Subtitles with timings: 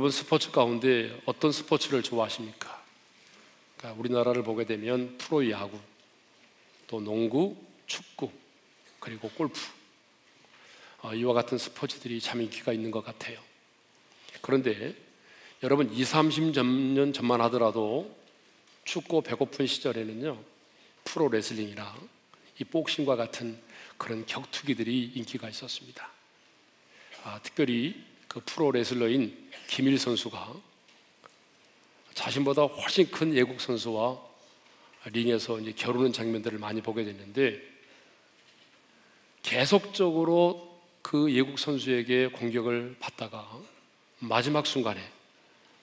[0.00, 2.82] 여러분 스포츠 가운데 어떤 스포츠를 좋아하십니까?
[3.76, 5.78] 그러니까 우리나라를 보게 되면 프로야구,
[6.86, 7.54] 또 농구,
[7.86, 8.30] 축구,
[8.98, 9.60] 그리고 골프
[11.02, 13.38] 어, 이와 같은 스포츠들이 참 인기가 있는 것 같아요.
[14.40, 14.94] 그런데
[15.62, 18.16] 여러분 2, 30년 전만 하더라도
[18.86, 20.42] 춥고 배고픈 시절에는요
[21.04, 21.94] 프로 레슬링이나
[22.58, 23.60] 이 복싱과 같은
[23.98, 26.10] 그런 격투기들이 인기가 있었습니다.
[27.22, 30.52] 아, 특별히 그 프로 레슬러인 김일 선수가
[32.14, 34.20] 자신보다 훨씬 큰 예국 선수와
[35.04, 37.62] 링에서 이제 겨루는 장면들을 많이 보게 됐는데
[39.42, 43.48] 계속적으로 그 예국 선수에게 공격을 받다가
[44.18, 45.00] 마지막 순간에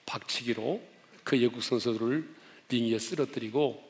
[0.04, 0.82] 박치기로
[1.24, 2.28] 그 예국 선수를
[2.68, 3.82] 링 위에 쓰러뜨리고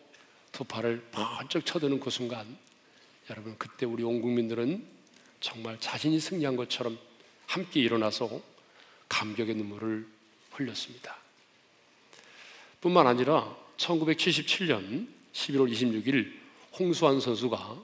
[0.52, 2.56] 두 팔을 번쩍 쳐드는 그 순간
[3.30, 4.86] 여러분 그때 우리 온 국민들은
[5.40, 6.96] 정말 자신이 승리한 것처럼
[7.46, 8.57] 함께 일어나서
[9.08, 10.06] 감격의 눈물을
[10.52, 11.16] 흘렸습니다.
[12.80, 16.32] 뿐만 아니라 1977년 11월 26일
[16.78, 17.82] 홍수환 선수가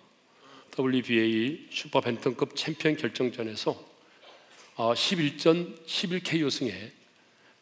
[0.78, 3.94] WBA 슈퍼 밴텀급 챔피언 결정전에서
[4.76, 6.92] 11전 11KO 승에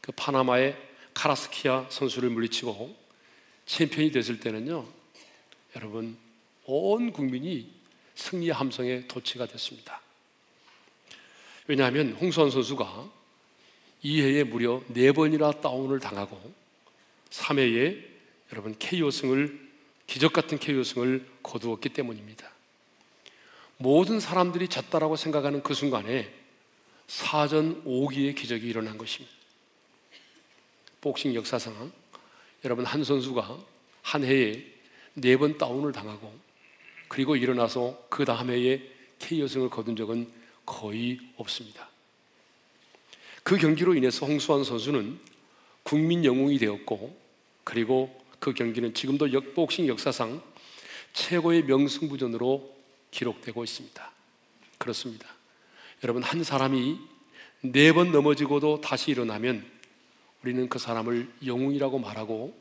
[0.00, 0.76] 그 파나마의
[1.14, 2.96] 카라스키아 선수를 물리치고
[3.66, 4.86] 챔피언이 됐을 때는요,
[5.76, 6.16] 여러분
[6.64, 7.70] 온 국민이
[8.14, 10.00] 승리 함성에 도취가 됐습니다.
[11.66, 13.21] 왜냐하면 홍수환 선수가
[14.04, 16.52] 2회에 무려 4번이나 다운을 당하고
[17.30, 18.04] 3회에
[18.52, 19.60] 여러분 KO승을
[20.06, 22.50] 기적 같은 KO승을 거두었기 때문입니다.
[23.78, 26.32] 모든 사람들이 졌다라고 생각하는 그 순간에
[27.06, 29.34] 사전 5기의 기적이 일어난 것입니다.
[31.00, 31.92] 복싱 역사상
[32.64, 33.58] 여러분 한 선수가
[34.02, 34.64] 한 해에
[35.14, 36.32] 네 번 다운을 당하고
[37.08, 38.80] 그리고 일어나서 그 다음 해에
[39.18, 40.30] KO승을 거둔 적은
[40.64, 41.91] 거의 없습니다.
[43.42, 45.18] 그 경기로 인해서 홍수환 선수는
[45.82, 47.16] 국민 영웅이 되었고
[47.64, 50.42] 그리고 그 경기는 지금도 역복싱 역사상
[51.12, 52.74] 최고의 명승부전으로
[53.10, 54.10] 기록되고 있습니다.
[54.78, 55.28] 그렇습니다.
[56.02, 56.98] 여러분 한 사람이
[57.62, 59.64] 네 번 넘어지고도 다시 일어나면
[60.42, 62.56] 우리는 그 사람을 영웅이라고 말하고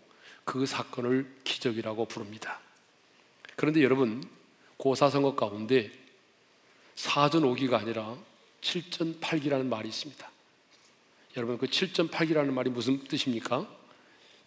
[0.46, 2.60] 그 사건을 기적이라고 부릅니다.
[3.56, 4.24] 그런데 여러분
[4.78, 5.92] 고사성어 가운데
[6.96, 8.16] 사전 오기가 아니라
[8.62, 10.30] 7전 8기라는 말이 있습니다.
[11.38, 13.68] 여러분 그 7전 8기라는 말이 무슨 뜻입니까?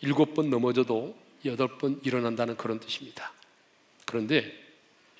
[0.00, 3.32] 일곱 번 넘어져도 여덟 번 일어난다는 그런 뜻입니다.
[4.04, 4.52] 그런데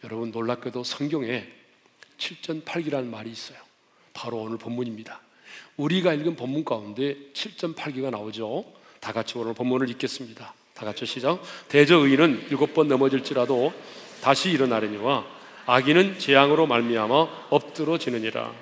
[0.02, 1.46] 여러분 놀랍게도 성경에
[2.18, 3.58] 7전 8기라는 말이 있어요.
[4.12, 5.20] 바로 오늘 본문입니다.
[5.76, 8.64] 우리가 읽은 본문 가운데 7전 8기가 나오죠.
[9.00, 10.54] 다 같이 오늘 본문을 읽겠습니다.
[10.74, 11.40] 다 같이 시작.
[11.68, 13.72] 대저 의인은 일곱 번 넘어질지라도
[14.20, 15.26] 다시 일어나려니와
[15.66, 18.52] 악인은 재앙으로 말미암아 엎드러지느니라.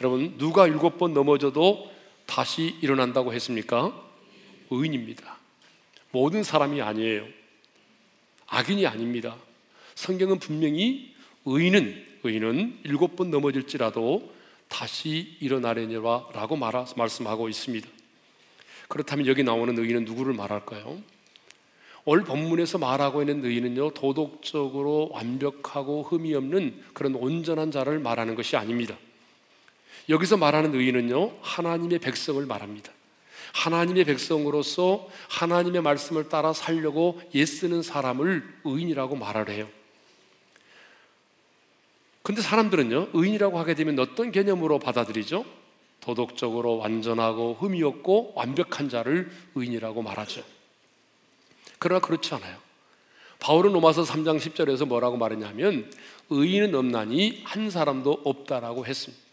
[0.00, 1.93] 여러분 누가 일곱 번 넘어져도
[2.26, 3.92] 다시 일어난다고 했습니까?
[4.70, 5.38] 의인입니다.
[6.10, 7.26] 모든 사람이 아니에요.
[8.46, 9.36] 악인이 아닙니다.
[9.94, 11.14] 성경은 분명히
[11.44, 14.32] 의인은 의인은 일곱 번 넘어질지라도
[14.68, 16.56] 다시 일어나려니라고
[16.96, 17.88] 말씀하고 있습니다.
[18.88, 21.00] 그렇다면 여기 나오는 의인은 누구를 말할까요?
[22.06, 28.96] 오늘 본문에서 말하고 있는 의인은요 도덕적으로 완벽하고 흠이 없는 그런 온전한 자를 말하는 것이 아닙니다.
[30.08, 32.92] 여기서 말하는 의인은요 하나님의 백성을 말합니다.
[33.54, 39.68] 하나님의 백성으로서 하나님의 말씀을 따라 살려고 애쓰는 사람을 의인이라고 말하래요.
[42.22, 45.44] 근데 사람들은요, 의인이라고 하게 되면 어떤 개념으로 받아들이죠?
[46.00, 50.42] 도덕적으로 완전하고 흠이 없고 완벽한 자를 의인이라고 말하죠.
[51.78, 52.56] 그러나 그렇지 않아요.
[53.40, 55.92] 바울은 로마서 3장 10절에서 뭐라고 말했냐면
[56.30, 59.23] 의인은 없나니 한 사람도 없다라고 했습니다.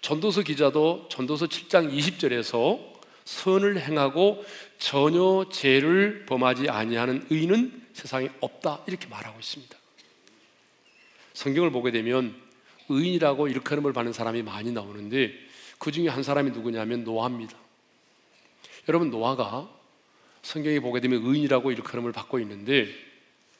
[0.00, 4.44] 전도서 기자도 전도서 7장 20절에서 선을 행하고
[4.78, 9.76] 전혀 죄를 범하지 아니하는 의인은 세상에 없다 이렇게 말하고 있습니다.
[11.34, 12.34] 성경을 보게 되면
[12.88, 15.32] 의인이라고 일컬음을 받는 사람이 많이 나오는데
[15.78, 17.56] 그 중에 한 사람이 누구냐면 노아입니다.
[18.88, 19.68] 여러분 노아가
[20.42, 22.88] 성경에 보게 되면 의인이라고 일컬음을 받고 있는데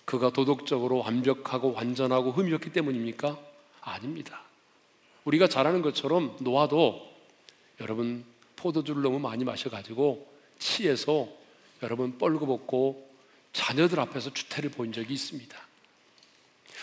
[0.06, 3.38] 그가 도덕적으로 완벽하고 완전하고 흠이 없기 때문입니까?
[3.82, 4.47] 아닙니다.
[5.28, 7.06] 우리가 잘 아는 것처럼 노아도
[7.80, 8.24] 여러분
[8.56, 10.26] 포도주를 너무 많이 마셔가지고
[10.58, 11.28] 치에서
[11.82, 13.08] 여러분 뻘거벗고
[13.52, 15.56] 자녀들 앞에서 주태를 본 적이 있습니다.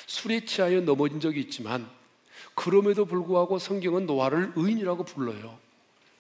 [0.06, 1.90] 술에 취하여 넘어진 적이 있지만
[2.54, 5.58] 그럼에도 불구하고 성경은 노아를 의인이라고 불러요.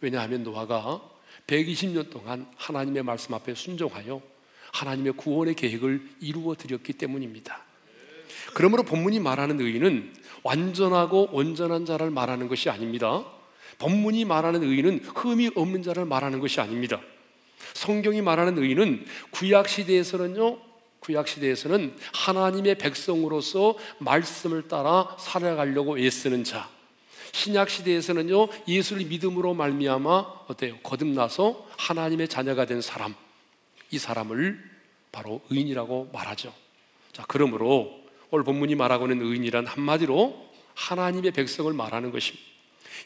[0.01, 1.07] 왜냐하면 노아가
[1.45, 4.19] 120년 동안 하나님의 말씀 앞에 순종하여
[4.73, 7.63] 하나님의 구원의 계획을 이루어 드렸기 때문입니다.
[8.53, 13.25] 그러므로 본문이 말하는 의인은 완전하고 온전한 자를 말하는 것이 아닙니다.
[13.79, 17.01] 본문이 말하는 의인은 흠이 없는 자를 말하는 것이 아닙니다.
[17.73, 20.59] 성경이 말하는 의인은 구약 시대에서는요.
[20.99, 26.69] 구약 시대에서는 하나님의 백성으로서 말씀을 따라 살아가려고 애쓰는 자.
[27.31, 28.47] 신약 시대에서는요.
[28.67, 30.77] 예수를 믿음으로 말미암아 어때요?
[30.83, 33.13] 거듭나서 하나님의 자녀가 된 사람.
[33.91, 34.57] 이 사람을
[35.11, 36.53] 바로 의인이라고 말하죠.
[37.11, 42.45] 자, 그러므로 오늘 본문이 말하고 있는 의인이란 한마디로 하나님의 백성을 말하는 것입니다.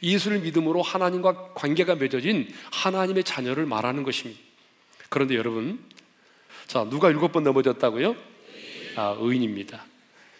[0.01, 4.39] 예수를 믿음으로 하나님과 관계가 맺어진 하나님의 자녀를 말하는 것입니다.
[5.09, 5.79] 그런데 여러분,
[6.67, 8.15] 자, 누가 일곱 번 넘어졌다고요?
[8.95, 9.83] 아, 의인입니다.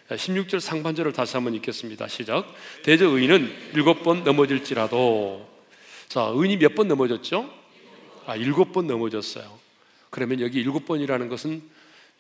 [0.10, 2.08] 16절 상반절을 다시 한번 읽겠습니다.
[2.08, 2.46] 시작.
[2.84, 5.48] 대저 의인은 일곱 번 넘어질지라도
[6.08, 7.50] 자, 의인이 몇 번 넘어졌죠?
[8.26, 9.60] 아, 일곱 번 넘어졌어요.
[10.10, 11.62] 그러면 여기 일곱 번이라는 것은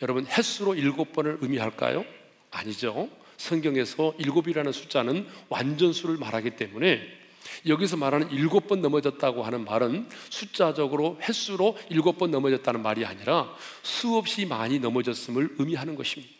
[0.01, 2.05] 여러분 횟수로 일곱 번을 의미할까요?
[2.51, 3.10] 아니죠.
[3.38, 7.01] 성경에서 일곱이라는 숫자는 완전수를 말하기 때문에
[7.66, 14.46] 여기서 말하는 일곱 번 넘어졌다고 하는 말은 숫자적으로 횟수로 일곱 번 넘어졌다는 말이 아니라 수없이
[14.46, 16.34] 많이 넘어졌음을 의미하는 것입니다.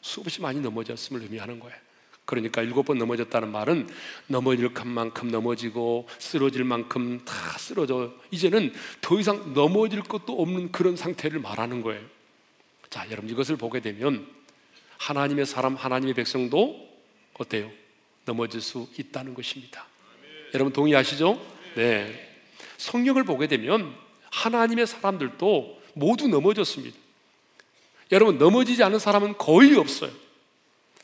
[0.00, 1.76] 수없이 많이 넘어졌음을 의미하는 거예요.
[2.24, 3.88] 그러니까 일곱 번 넘어졌다는 말은
[4.28, 11.40] 넘어질 만큼 넘어지고 쓰러질 만큼 다 쓰러져 이제는 더 이상 넘어질 것도 없는 그런 상태를
[11.40, 12.02] 말하는 거예요.
[12.88, 14.26] 자, 여러분 이것을 보게 되면
[15.04, 16.88] 하나님의 사람, 하나님의 백성도
[17.34, 17.70] 어때요?
[18.24, 19.86] 넘어질 수 있다는 것입니다.
[20.54, 21.38] 여러분 동의하시죠?
[21.74, 22.38] 네.
[22.78, 23.94] 성경을 보게 되면
[24.30, 26.96] 하나님의 사람들도 모두 넘어졌습니다.
[28.12, 30.10] 여러분 넘어지지 않은 사람은 거의 없어요.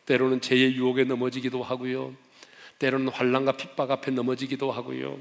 [0.06, 2.14] 때로는 죄의 유혹에 넘어지기도 하고요.
[2.78, 5.18] 때로는 환란과 핍박 앞에 넘어지기도 하고요.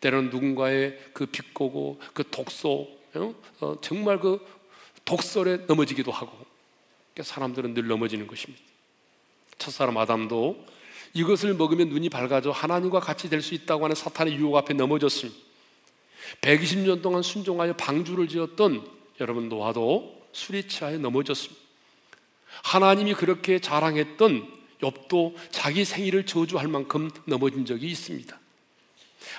[0.00, 3.34] 때로는 누군가의 그 비꼬고 그 독소, 어?
[3.60, 4.44] 어, 정말 그
[5.04, 6.53] 독설에 넘어지기도 하고
[7.22, 8.62] 사람들은 늘 넘어지는 것입니다.
[9.58, 10.66] 첫사람 아담도
[11.14, 15.38] 이것을 먹으면 눈이 밝아져 하나님과 같이 될 수 있다고 하는 사탄의 유혹 앞에 넘어졌습니다.
[16.40, 18.86] 120년 동안 순종하여 방주를 지었던
[19.20, 21.62] 여러분 노아도 취하여 넘어졌습니다.
[22.64, 28.38] 하나님이 그렇게 자랑했던 욥도 자기 생일을 저주할 만큼 넘어진 적이 있습니다.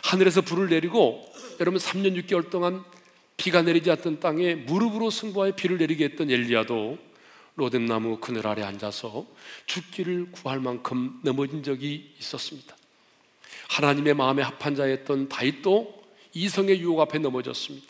[0.03, 1.29] 하늘에서 불을 내리고
[1.59, 2.83] 여러분 3년 6개월 동안
[3.37, 6.97] 비가 내리지 않던 땅에 무릎으로 승부하여 비를 내리게 했던 엘리야도
[7.55, 9.25] 로뎀나무 그늘 아래 앉아서
[9.65, 12.75] 죽기를 구할 만큼 넘어진 적이 있었습니다.
[13.69, 16.03] 하나님의 마음에 합한 자였던 다윗도
[16.33, 17.87] 이성의 유혹 앞에 넘어졌습니다.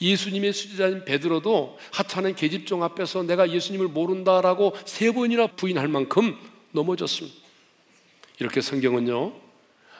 [0.00, 6.36] 예수님의 수지자인 베드로도 하찮은 계집종 앞에서 내가 예수님을 모른다라고 세 번이나 부인할 만큼
[6.72, 7.36] 넘어졌습니다.
[8.40, 9.32] 이렇게 성경은요,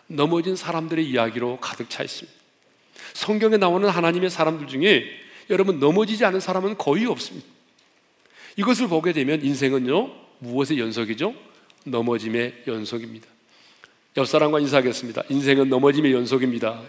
[0.09, 2.39] 넘어진 사람들의 이야기로 가득 차 있습니다.
[3.15, 5.05] 성경에 나오는 하나님의 사람들 중에
[5.51, 7.58] 여러분 넘어지지 않은 사람은 거의 없습니다.
[8.59, 10.11] 이것을 보게 되면 인생은요,
[10.41, 11.33] 무엇의 연속이죠?
[11.85, 13.29] 넘어짐의 연속입니다.
[14.17, 15.23] 옆 사람과 인사하겠습니다.
[15.29, 16.83] 인생은 넘어짐의 연속입니다.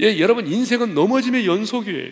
[0.00, 2.10] 예, 여러분, 인생은 넘어짐의 연속이에요.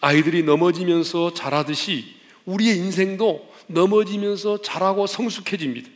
[0.00, 5.88] 아이들이 넘어지면서 자라듯이 우리의 인생도 넘어지면서 자라고 성숙해집니다.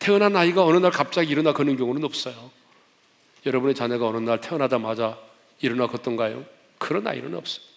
[0.00, 2.50] 태어난 아이가 어느 날 갑자기 일어나 걷는 경우는 없어요.
[3.46, 5.16] 여러분의 자녀가 어느 날 태어나자마자
[5.60, 6.44] 일어나 걷던가요?
[6.78, 7.69] 그런 아이는 없어요.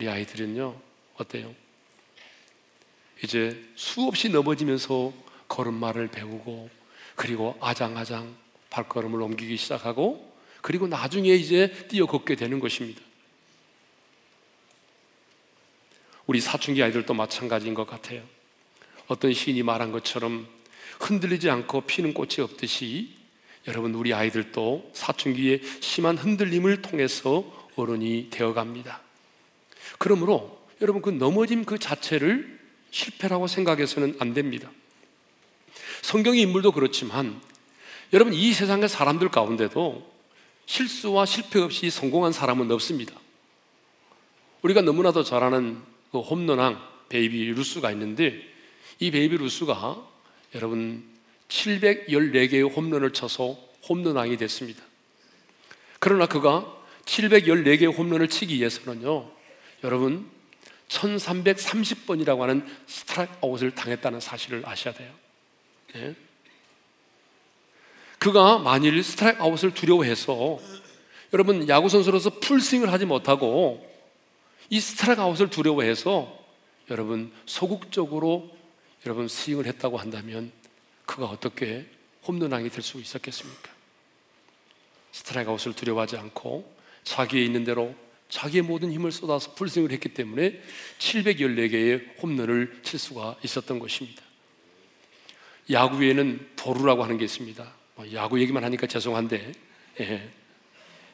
[0.00, 0.80] 우리 아이들은요,
[1.16, 1.54] 어때요?
[3.22, 5.12] 이제 수없이 넘어지면서
[5.46, 6.70] 걸음마를 배우고,
[7.16, 8.34] 그리고 아장아장
[8.70, 13.02] 발걸음을 옮기기 시작하고, 그리고 나중에 이제 뛰어 걷게 되는 것입니다.
[16.26, 18.22] 우리 사춘기 아이들도 마찬가지인 것 같아요.
[19.06, 20.48] 어떤 시인이 말한 것처럼
[20.98, 23.16] 흔들리지 않고 피는 꽃이 없듯이
[23.68, 29.02] 여러분, 우리 아이들도 사춘기에 심한 흔들림을 통해서 어른이 되어 갑니다.
[29.98, 32.58] 그러므로 여러분 그 넘어짐 그 자체를
[32.90, 34.70] 실패라고 생각해서는 안 됩니다.
[36.02, 37.40] 성경의 인물도 그렇지만
[38.12, 40.10] 여러분 이 세상의 사람들 가운데도
[40.66, 43.14] 실수와 실패 없이 성공한 사람은 없습니다.
[44.62, 45.80] 우리가 너무나도 잘 아는
[46.10, 48.40] 그 홈런왕 베이비 루스가 있는데
[48.98, 50.06] 이 베이비 루스가
[50.54, 51.04] 여러분
[51.48, 54.82] 714개의 홈런을 쳐서 홈런왕이 됐습니다.
[55.98, 59.30] 그러나 그가 714개의 홈런을 치기 위해서는요,
[59.84, 60.30] 여러분
[60.88, 65.12] 1330번이라고 하는 스트라이크 아웃을 당했다는 사실을 아셔야 돼요.
[65.94, 66.14] 네.
[68.18, 70.58] 그가 만일 스트라이크 아웃을 두려워해서
[71.32, 73.88] 여러분 야구 선수로서 풀스윙을 하지 못하고
[74.68, 76.38] 이 스트라이크 아웃을 두려워해서
[76.90, 78.50] 여러분 소극적으로
[79.06, 80.52] 여러분 스윙을 했다고 한다면
[81.06, 81.86] 그가 어떻게
[82.26, 83.70] 홈런왕이 될 수 있었겠습니까?
[85.12, 86.70] 스트라이크 아웃을 두려워하지 않고
[87.04, 87.94] 자기의 있는 대로
[88.30, 90.62] 자기의 모든 힘을 쏟아서 풀스윙을 했기 때문에
[90.98, 94.22] 714개의 홈런을 칠 수가 있었던 것입니다.
[95.70, 97.72] 야구에는 도루라고 하는 게 있습니다.
[97.96, 99.52] 어, 야구 얘기만 하니까 죄송한데,
[100.00, 100.30] 예.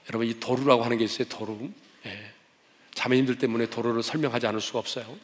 [0.08, 1.26] 여러분 이 도루라고 하는 게 있어요.
[1.28, 1.70] 도루.
[2.06, 2.32] 예.
[2.94, 5.18] 자매님들 때문에 도루를 설명하지 않을 수가 없어요.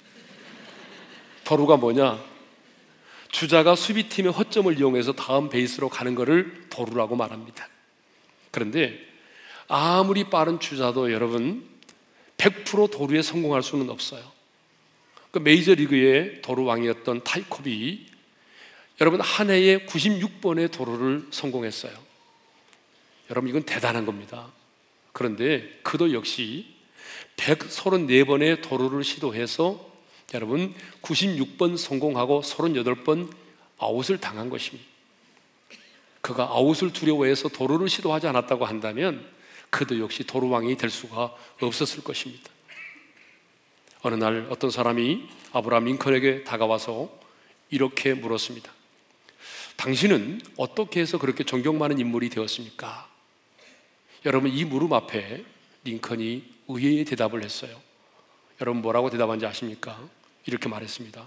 [1.44, 2.22] 도루가 뭐냐?
[3.30, 7.68] 주자가 수비팀의 허점을 이용해서 다음 베이스로 가는 것을 도루라고 말합니다.
[8.50, 8.98] 그런데
[9.68, 11.71] 아무리 빠른 주자도 여러분
[12.36, 14.22] 100% 도루에 성공할 수는 없어요.
[15.30, 18.06] 그 메이저 리그의 도루 왕이었던 타이콥이
[19.00, 21.92] 여러분 한 해에 96번의 도루를 성공했어요.
[23.30, 24.48] 여러분 이건 대단한 겁니다.
[25.12, 26.66] 그런데 그도 역시
[27.36, 29.90] 134번의 도루를 시도해서
[30.34, 33.30] 여러분 96번 성공하고 38번
[33.78, 34.86] 아웃을 당한 것입니다.
[36.20, 39.26] 그가 아웃을 두려워해서 도루를 시도하지 않았다고 한다면
[39.72, 42.50] 그도 역시 도루왕이 될 수가 없었을 것입니다.
[44.02, 47.10] 어느 날 어떤 사람이 아브라함 링컨에게 다가와서
[47.70, 48.70] 이렇게 물었습니다.
[49.76, 53.08] 당신은 어떻게 해서 그렇게 존경 많은 인물이 되었습니까?
[54.26, 55.42] 여러분 이 물음 앞에
[55.84, 57.80] 링컨이 의외의 대답을 했어요.
[58.60, 59.98] 여러분 뭐라고 대답한지 아십니까?
[60.44, 61.26] 이렇게 말했습니다.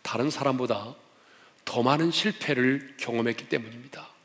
[0.00, 0.94] 다른 사람보다
[1.66, 4.15] 더 많은 실패를 경험했기 때문입니다.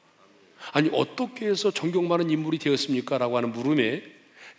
[0.74, 3.18] 아니 어떻게 해서 존경 많은 인물이 되었습니까?
[3.18, 4.04] 라고 하는 물음에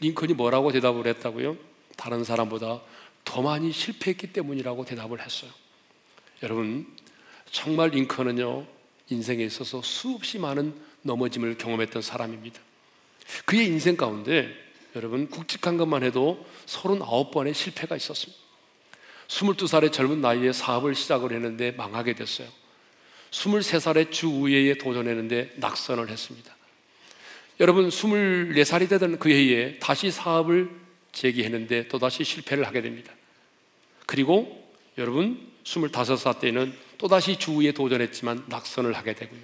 [0.00, 1.56] 링컨이 뭐라고 대답을 했다고요?
[1.96, 2.80] 다른 사람보다
[3.24, 5.50] 더 많이 실패했기 때문이라고 대답을 했어요.
[6.42, 6.86] 여러분
[7.50, 8.66] 정말 링컨은요
[9.10, 12.60] 인생에 있어서 수없이 많은 넘어짐을 경험했던 사람입니다.
[13.44, 14.48] 그의 인생 가운데
[14.96, 18.40] 여러분 굵직한 것만 해도 39번의 실패가 있었습니다.
[19.28, 22.48] 22살의 젊은 나이에 사업을 시작을 했는데 망하게 됐어요.
[23.32, 26.54] 23살에 주우회에 도전했는데 낙선을 했습니다.
[27.60, 30.70] 여러분 24살이 되던 그 해에 다시 사업을
[31.12, 33.12] 제기했는데 또다시 실패를 하게 됩니다.
[34.06, 39.40] 그리고 여러분 25살 때는 또다시 주우에 도전했지만 낙선을 하게 되고요.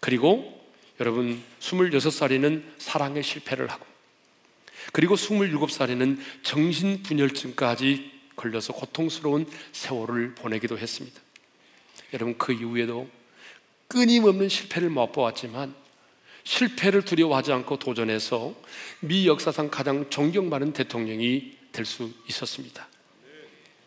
[0.00, 0.58] 그리고
[1.00, 3.86] 여러분 26살에는 사랑에 실패를 하고
[4.92, 11.20] 그리고 27살에는 정신분열증까지 걸려서 고통스러운 세월을 보내기도 했습니다.
[12.12, 13.08] 여러분 그 이후에도
[13.88, 15.74] 끊임없는 실패를 맛보았지만
[16.44, 18.54] 실패를 두려워하지 않고 도전해서
[19.00, 22.88] 미 역사상 가장 존경받는 대통령이 될 수 있었습니다.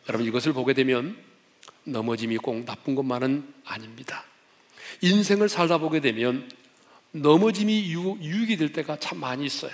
[0.07, 1.17] 여러분 이것을 보게 되면
[1.83, 4.23] 넘어짐이 꼭 나쁜 것만은 아닙니다.
[5.01, 6.49] 인생을 살다 보게 되면
[7.11, 9.71] 넘어짐이 유익이 될 때가 참 많이 있어요.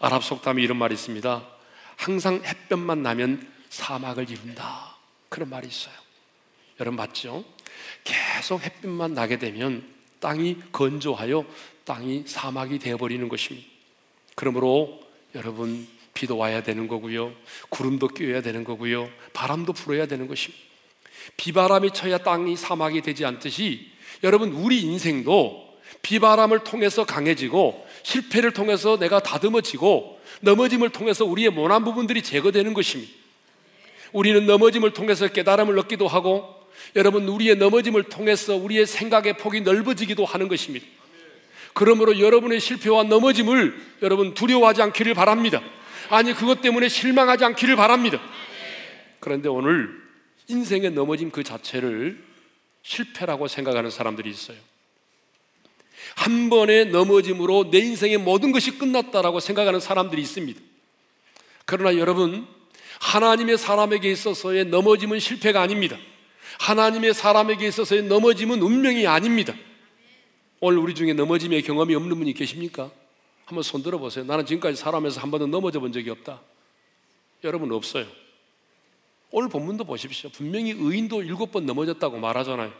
[0.00, 1.48] 아랍 속담에 이런 말이 있습니다.
[1.96, 4.96] 항상 햇볕만 나면 사막을 이룬다.
[5.28, 5.94] 그런 말이 있어요.
[6.82, 7.44] 여러분 맞죠?
[8.02, 9.84] 계속 햇빛만 나게 되면
[10.18, 11.44] 땅이 건조하여
[11.84, 13.68] 땅이 사막이 되어버리는 것입니다.
[14.34, 15.00] 그러므로
[15.36, 17.32] 여러분 비도 와야 되는 거고요.
[17.68, 19.08] 구름도 끼어야 되는 거고요.
[19.32, 20.60] 바람도 불어야 되는 것입니다.
[21.36, 23.92] 비바람이 쳐야 땅이 사막이 되지 않듯이
[24.24, 32.22] 여러분 우리 인생도 비바람을 통해서 강해지고 실패를 통해서 내가 다듬어지고 넘어짐을 통해서 우리의 모난 부분들이
[32.22, 33.12] 제거되는 것입니다.
[34.12, 36.61] 우리는 넘어짐을 통해서 깨달음을 얻기도 하고
[36.96, 40.86] 여러분 우리의 넘어짐을 통해서 우리의 생각의 폭이 넓어지기도 하는 것입니다.
[41.74, 45.62] 그러므로 여러분의 실패와 넘어짐을 여러분 두려워하지 않기를 바랍니다.
[46.10, 48.20] 아니 그것 때문에 실망하지 않기를 바랍니다.
[49.20, 50.02] 그런데 오늘
[50.48, 52.22] 인생의 넘어짐 그 자체를
[52.82, 54.56] 실패라고 생각하는 사람들이 있어요.
[56.16, 60.60] 한 번의 넘어짐으로 내 인생의 모든 것이 끝났다라고 생각하는 사람들이 있습니다.
[61.64, 62.46] 그러나 여러분,
[63.00, 65.96] 하나님의 사람에게 있어서의 넘어짐은 실패가 아닙니다.
[66.58, 69.54] 하나님의 사람에게 있어서의 넘어짐은 운명이 아닙니다.
[70.60, 72.90] 오늘 우리 중에 넘어짐의 경험이 없는 분이 계십니까?
[73.44, 74.24] 한번 손 들어보세요.
[74.24, 76.40] 나는 지금까지 살아면서 한 번도 넘어져 본 적이 없다.
[77.44, 78.06] 여러분 없어요.
[79.30, 80.30] 오늘 본문도 보십시오.
[80.30, 82.72] 분명히 의인도 일곱 번 넘어졌다고 말하잖아요.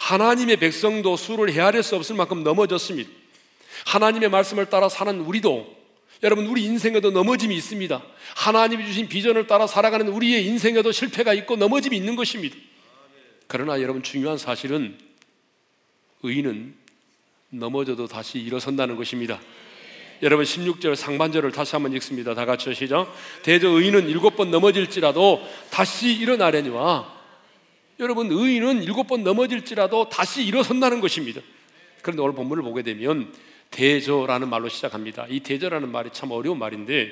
[0.00, 3.10] 하나님의 백성도 수를 헤아릴 수 없을 만큼 넘어졌습니다.
[3.86, 5.82] 하나님의 말씀을 따라 사는 우리도
[6.22, 8.02] 여러분 우리 인생에도 넘어짐이 있습니다.
[8.36, 12.56] 하나님이 주신 비전을 따라 살아가는 우리의 인생에도 실패가 있고 넘어짐이 있는 것입니다.
[13.52, 14.96] 그러나 여러분 중요한 사실은
[16.22, 16.74] 의인은
[17.50, 19.38] 넘어져도 다시 일어선다는 것입니다.
[20.22, 22.34] 여러분 16절 상반절을 다시 한번 읽습니다.
[22.34, 23.14] 다 같이 시작.
[23.42, 27.14] 대저 의인은 일곱 번 넘어질지라도 다시 일어나려니와
[28.00, 31.42] 여러분 의인은 일곱 번 넘어질지라도 다시 일어선다는 것입니다.
[32.00, 33.34] 그런데 오늘 본문을 보게 되면
[33.70, 35.26] 대저라는 말로 시작합니다.
[35.28, 37.10] 이 대저라는 말이 참 어려운 말인데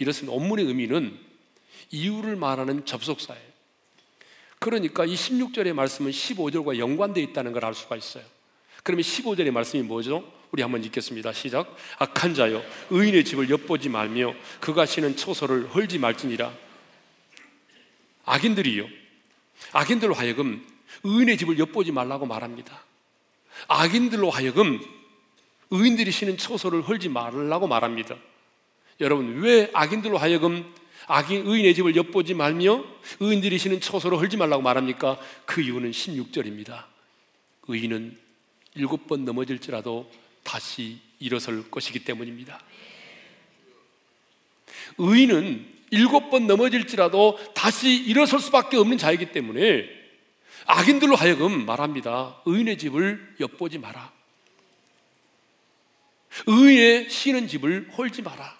[0.00, 0.36] 이렇습니다.
[0.36, 1.16] 원문의 의미는
[1.92, 3.49] 이유를 말하는 접속사예요.
[4.60, 8.22] 그러니까 이 16절의 말씀은 15절과 연관되어 있다는 걸 알 수가 있어요.
[8.84, 10.22] 그러면 15절의 말씀이 뭐죠?
[10.52, 11.32] 우리 한번 읽겠습니다.
[11.32, 11.74] 시작.
[11.98, 16.52] 악한 자여 의인의 집을 엿보지 말며 그가 쉬는 초소를 헐지 말지니라.
[18.26, 18.86] 악인들이요.
[19.72, 20.66] 악인들로 하여금
[21.04, 22.84] 의인의 집을 엿보지 말라고 말합니다.
[23.68, 24.80] 악인들로 하여금
[25.70, 28.16] 의인들이 쉬는 처소를 헐지 말라고 말합니다.
[29.00, 30.70] 여러분, 왜 악인들로 하여금
[31.10, 32.84] 악인 의인의 집을 엿보지 말며
[33.18, 35.18] 의인들이 쉬는 처소를 헐지 말라고 말합니까?
[35.44, 36.84] 그 이유는 16절입니다.
[37.66, 38.16] 의인은
[38.76, 40.08] 일곱 번 넘어질지라도
[40.44, 42.62] 다시 일어설 것이기 때문입니다.
[44.98, 49.88] 의인은 일곱 번 넘어질지라도 다시 일어설 수밖에 없는 자이기 때문에
[50.66, 52.40] 악인들로 하여금 말합니다.
[52.46, 54.12] 의인의 집을 엿보지 마라.
[56.46, 58.59] 의인의 쉬는 집을 홀지 마라.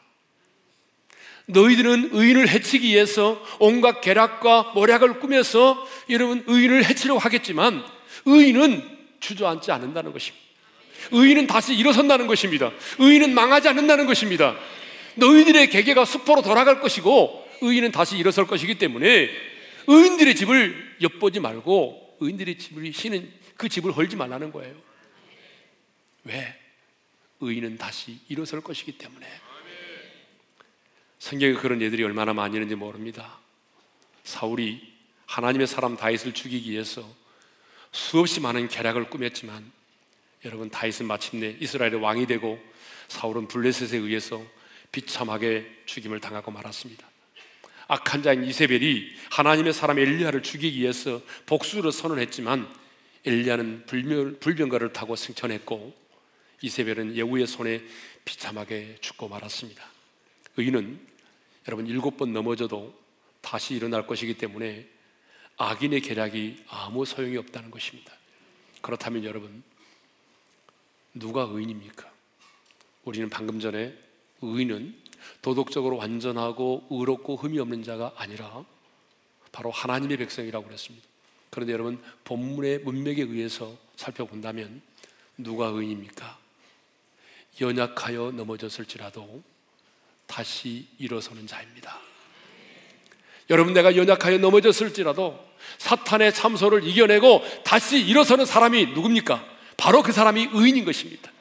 [1.53, 7.85] 너희들은 의인을 해치기 위해서 온갖 계략과 모략을 꾸며서 여러분 의인을 해치려고 하겠지만
[8.27, 10.47] 의인은 주저앉지 않는다는 것입니다.
[11.13, 12.71] 의인은 다시 일어선다는 것입니다.
[12.99, 14.57] 의인은 망하지 않는다는 것입니다.
[15.17, 19.31] 너희들의 계계가 수포로 돌아갈 것이고 의인은 다시 일어설 것이기 때문에
[19.87, 24.75] 의인들의 집을 엿보지 말고 의인들의 집을 쉬는 그 집을 헐지 말라는 거예요.
[26.25, 26.55] 왜?
[27.41, 29.27] 의인은 다시 일어설 것이기 때문에.
[31.21, 33.39] 성경에 그런 예들이 얼마나 많이 있는지 모릅니다.
[34.25, 34.83] 사울이
[35.27, 37.07] 하나님의 사람 다윗을 죽이기 위해서
[37.93, 39.71] 수없이 많은 계략을 꾸몄지만
[40.47, 42.59] 여러분 다윗은 마침내 이스라엘의 왕이 되고
[43.09, 44.43] 사울은 블레셋에 의해서
[44.93, 47.07] 비참하게 죽임을 당하고 말았습니다.
[47.87, 52.67] 악한 자인 이세벨이 하나님의 사람 엘리야를 죽이기 위해서 복수를 선언했지만
[53.27, 55.95] 엘리야는 불명, 불병가를 타고 승천했고
[56.63, 57.83] 이세벨은 예후의 손에
[58.25, 59.85] 비참하게 죽고 말았습니다.
[60.57, 61.10] 의인은
[61.69, 62.95] 여러분 일곱 번 넘어져도
[63.41, 64.89] 다시 일어날 것이기 때문에
[65.57, 68.13] 악인의 계략이 아무 소용이 없다는 것입니다.
[68.81, 69.63] 그렇다면 여러분
[71.15, 72.11] 누가 의인입니까?
[73.05, 73.95] 우리는 방금 전에
[74.43, 74.95] 의인은
[75.43, 78.65] 도덕적으로 완전하고 의롭고 흠이 없는 자가 아니라
[79.53, 81.07] 바로 하나님의 백성이라고 그랬습니다.
[81.51, 84.81] 그런데 여러분 본문의 문맥에 의해서 살펴본다면
[85.37, 86.39] 누가 의인입니까?
[87.61, 89.43] 연약하여 넘어졌을지라도
[90.31, 91.99] 다시 일어서는 자입니다.
[93.51, 99.45] 여러분 내가 연약하여 넘어졌을지라도 사탄의 참소를 이겨내고 다시 일어서는 사람이 누굽니까?
[99.77, 101.33] 바로 그 사람이 의인인 것입니다.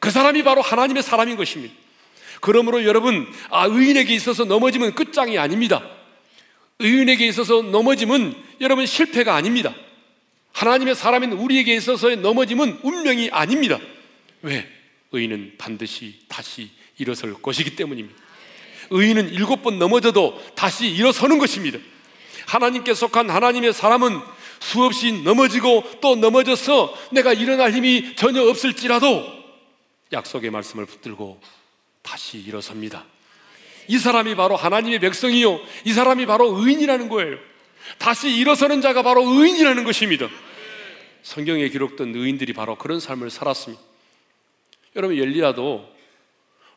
[0.00, 1.72] 그 사람이 바로 하나님의 사람인 것입니다.
[2.40, 5.88] 그러므로 여러분, 아, 의인에게 있어서 넘어지면 끝장이 아닙니다.
[6.80, 9.72] 의인에게 있어서 넘어짐은 여러분 실패가 아닙니다.
[10.52, 13.78] 하나님의 사람인 우리에게 있어서의 넘어짐은 운명이 아닙니다.
[14.40, 14.68] 왜?
[15.12, 18.20] 의인은 반드시 다시 일어설 것이기 때문입니다.
[18.90, 21.78] 의인은 일곱 번 넘어져도 다시 일어서는 것입니다.
[22.46, 24.20] 하나님께 속한 하나님의 사람은
[24.60, 29.24] 수없이 넘어지고 또 넘어져서 내가 일어날 힘이 전혀 없을지라도
[30.12, 31.40] 약속의 말씀을 붙들고
[32.02, 33.04] 다시 일어섭니다.
[33.88, 35.60] 이 사람이 바로 하나님의 백성이요.
[35.84, 37.38] 이 사람이 바로 의인이라는 거예요.
[37.98, 40.28] 다시 일어서는 자가 바로 의인이라는 것입니다.
[41.22, 43.82] 성경에 기록된 의인들이 바로 그런 삶을 살았습니다.
[44.96, 45.91] 여러분, 엘리야도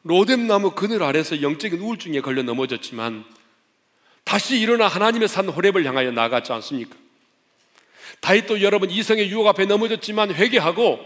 [0.05, 3.25] 로뎀나무 그늘 아래서 영적인 우울증에 걸려 넘어졌지만
[4.23, 6.95] 다시 일어나 하나님의 산 호렙을 향하여 나갔지 않습니까?
[8.21, 10.99] 다윗도 여러분 이성의 유혹 앞에 넘어졌지만 회개하고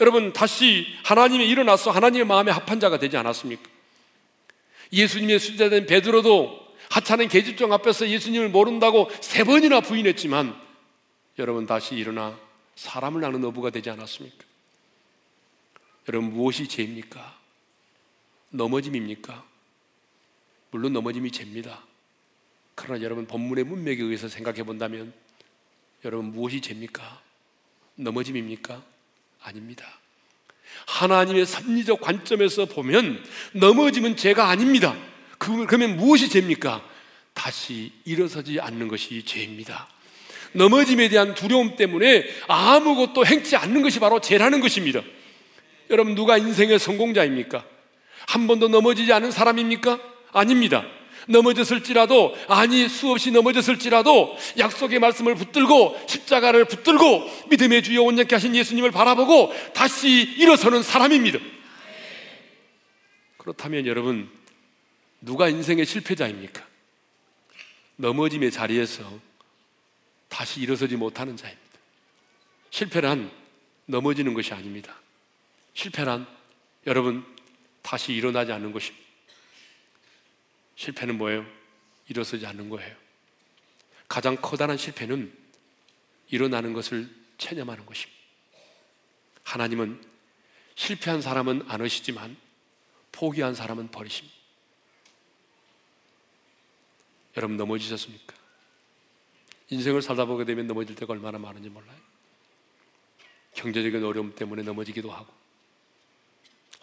[0.00, 3.62] 여러분 다시 하나님의 일어나서 하나님의 마음에 합한 자가 되지 않았습니까?
[4.92, 10.60] 예수님의 수제된 베드로도 하찮은 계집종 앞에서 예수님을 모른다고 세 번이나 부인했지만
[11.38, 12.36] 여러분 다시 일어나
[12.74, 14.44] 사람을 낳는 어부가 되지 않았습니까?
[16.08, 17.35] 여러분 무엇이 죄입니까?
[18.50, 19.44] 넘어짐입니까?
[20.70, 21.82] 물론 넘어짐이 죄입니다.
[22.74, 25.12] 그러나 여러분 본문의 문맥에 의해서 생각해 본다면
[26.04, 27.20] 여러분 무엇이 죄입니까?
[27.96, 28.82] 넘어짐입니까?
[29.42, 29.86] 아닙니다.
[30.86, 34.96] 하나님의 섭리적 관점에서 보면 넘어짐은 죄가 아닙니다.
[35.38, 36.86] 그러면 무엇이 죄입니까?
[37.32, 39.88] 다시 일어서지 않는 것이 죄입니다.
[40.52, 45.02] 넘어짐에 대한 두려움 때문에 아무것도 행치 않는 것이 바로 죄라는 것입니다.
[45.90, 47.75] 여러분 누가 인생의 성공자입니까?
[48.26, 49.98] 한 번도 넘어지지 않은 사람입니까?
[50.32, 50.84] 아닙니다.
[51.28, 59.52] 넘어졌을지라도 아니 수없이 넘어졌을지라도 약속의 말씀을 붙들고 십자가를 붙들고 믿음의 주여 온전케 하신 예수님을 바라보고
[59.74, 61.38] 다시 일어서는 사람입니다.
[63.38, 64.28] 그렇다면 여러분
[65.20, 66.64] 누가 인생의 실패자입니까?
[67.96, 69.04] 넘어짐의 자리에서
[70.28, 71.62] 다시 일어서지 못하는 자입니다.
[72.70, 73.30] 실패란
[73.86, 74.94] 넘어지는 것이 아닙니다.
[75.74, 76.26] 실패란
[76.86, 77.24] 여러분
[77.86, 79.06] 다시 일어나지 않는 것입니다.
[80.74, 81.46] 실패는 뭐예요?
[82.08, 82.96] 일어서지 않는 거예요.
[84.08, 85.32] 가장 커다란 실패는
[86.28, 88.20] 일어나는 것을 체념하는 것입니다.
[89.44, 90.02] 하나님은
[90.74, 92.36] 실패한 사람은 안 하시지만
[93.12, 94.36] 포기한 사람은 버리십니다.
[97.36, 98.34] 여러분 넘어지셨습니까?
[99.70, 102.00] 인생을 살다 보게 되면 넘어질 때가 얼마나 많은지 몰라요.
[103.54, 105.45] 경제적인 어려움 때문에 넘어지기도 하고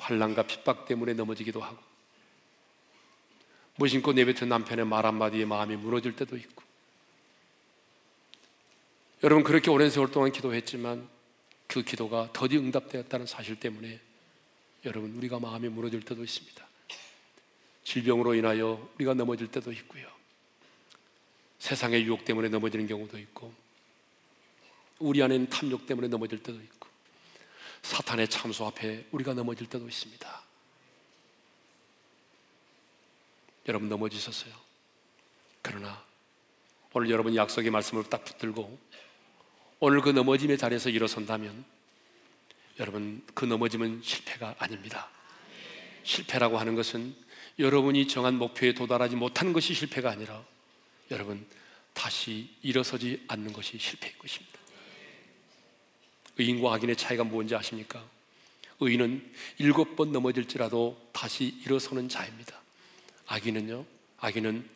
[0.03, 1.77] 환란과 핍박 때문에 넘어지기도 하고
[3.75, 6.63] 무심코 내뱉은 남편의 말 한마디에 마음이 무너질 때도 있고
[9.23, 11.07] 여러분 그렇게 오랜 세월 동안 기도했지만
[11.67, 13.99] 그 기도가 더디 응답되었다는 사실 때문에
[14.85, 16.67] 여러분 우리가 마음이 무너질 때도 있습니다.
[17.85, 20.07] 질병으로 인하여 우리가 넘어질 때도 있고요.
[21.59, 23.53] 세상의 유혹 때문에 넘어지는 경우도 있고
[24.99, 26.83] 우리 안에는 탐욕 때문에 넘어질 때도 있고
[27.84, 30.43] 사탄의 참소 앞에 우리가 넘어질 때도 있습니다.
[33.67, 34.54] 여러분 넘어지셨어요.
[35.62, 36.04] 그러나
[36.93, 38.80] 오늘 여러분 약속의 말씀을 딱 붙들고
[39.80, 41.65] 오늘 그 넘어짐의 자리에서 일어선다면
[42.80, 45.10] 여러분 그 넘어짐은 실패가 아닙니다.
[46.04, 47.15] 실패라고 하는 것은
[47.60, 50.43] 여러분이 정한 목표에 도달하지 못하는 것이 실패가 아니라
[51.12, 51.46] 여러분
[51.93, 54.62] 다시 일어서지 않는 것이 실패인 것입니다.
[56.38, 58.04] 의인과 악인의 차이가 뭔지 아십니까?
[58.80, 59.24] 의인은
[59.60, 62.60] 일곱 번 넘어질지라도 다시 일어서는 자입니다.
[63.28, 63.86] 악인은요,
[64.19, 64.67] 악인은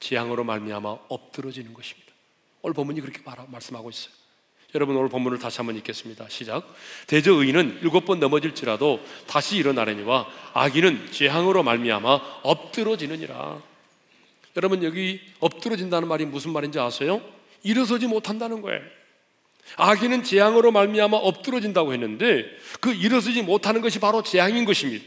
[0.00, 2.12] 재앙으로 말미암아 엎드러지는 것입니다.
[2.62, 4.12] 오늘 본문이 그렇게 말씀하고 있어요.
[4.74, 6.28] 여러분 오늘 본문을 다시 한번 읽겠습니다.
[6.28, 6.74] 시작.
[7.06, 13.62] 대저 의인은 일곱 번 넘어질지라도 다시 일어나려니와 악인은 재앙으로 말미암아 엎드러지느니라.
[14.56, 17.22] 여러분 여기 엎드러진다는 말이 무슨 말인지 아세요?
[17.62, 18.82] 일어서지 못한다는 거예요.
[19.76, 22.46] 악인은 재앙으로 말미암아 엎드러진다고 했는데
[22.80, 25.04] 그 일어서지 못하는 것이 바로 재앙인 것입니다.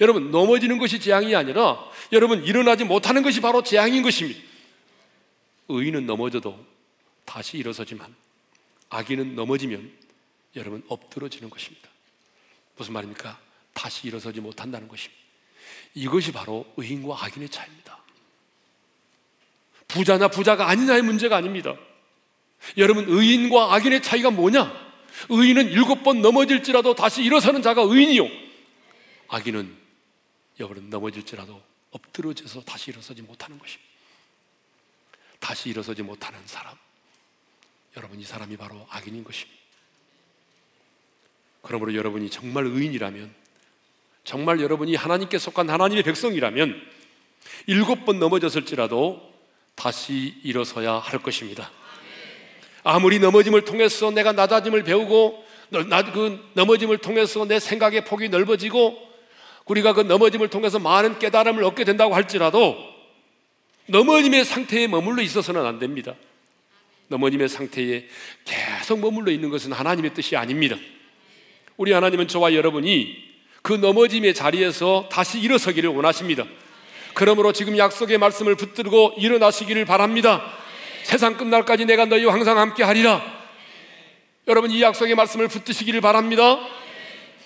[0.00, 1.78] 여러분 넘어지는 것이 재앙이 아니라
[2.12, 4.40] 여러분 일어나지 못하는 것이 바로 재앙인 것입니다.
[5.68, 6.64] 의인은 넘어져도
[7.24, 8.14] 다시 일어서지만
[8.90, 9.90] 악인은 넘어지면
[10.56, 11.88] 여러분 엎드러지는 것입니다.
[12.76, 13.38] 무슨 말입니까?
[13.72, 15.22] 다시 일어서지 못한다는 것입니다.
[15.94, 17.98] 이것이 바로 의인과 악인의 차이입니다.
[19.88, 21.74] 부자냐 부자가 아니냐의 문제가 아닙니다.
[22.76, 24.84] 여러분 의인과 악인의 차이가 뭐냐?
[25.28, 28.28] 의인은 일곱 번 넘어질지라도 다시 일어서는 자가 의인이요.
[29.28, 29.76] 악인은
[30.60, 33.90] 여러분 넘어질지라도 엎드러져서 다시 일어서지 못하는 것입니다.
[35.38, 36.74] 다시 일어서지 못하는 사람.
[37.96, 39.60] 여러분 이 사람이 바로 악인인 것입니다.
[41.62, 43.34] 그러므로 여러분이 정말 의인이라면
[44.24, 46.80] 정말 여러분이 하나님께 속한 하나님의 백성이라면
[47.66, 49.32] 일곱 번 넘어졌을지라도
[49.74, 51.70] 다시 일어서야 할 것입니다.
[52.84, 55.44] 아무리 넘어짐을 통해서 내가 낮아짐을 배우고
[56.12, 58.96] 그 넘어짐을 통해서 내 생각의 폭이 넓어지고
[59.64, 62.76] 우리가 그 넘어짐을 통해서 많은 깨달음을 얻게 된다고 할지라도
[63.86, 66.14] 넘어짐의 상태에 머물러 있어서는 안 됩니다.
[67.08, 68.06] 넘어짐의 상태에
[68.44, 70.76] 계속 머물러 있는 것은 하나님의 뜻이 아닙니다.
[71.76, 73.16] 우리 하나님은 저와 여러분이
[73.62, 76.44] 그 넘어짐의 자리에서 다시 일어서기를 원하십니다.
[77.14, 80.63] 그러므로 지금 약속의 말씀을 붙들고 일어나시기를 바랍니다.
[81.04, 83.22] 세상 끝날까지 내가 너희와 항상 함께 하리라.
[84.48, 86.58] 여러분 이 약속의 말씀을 붙드시기를 바랍니다.